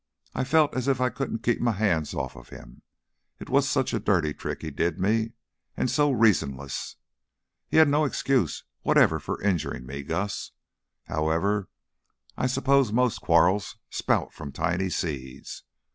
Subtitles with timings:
[0.33, 2.81] I felt as if I couldn't keep my hands off him.
[3.39, 5.33] It was such a dirty trick he did me
[5.77, 6.95] and so reasonless!
[7.67, 10.53] He had no excuse whatever for injuring me, Gus.
[11.03, 11.69] However,
[12.35, 15.65] I suppose most quarrels sprout from tiny seeds.